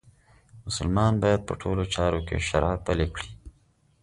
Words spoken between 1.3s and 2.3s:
په ټولو چارو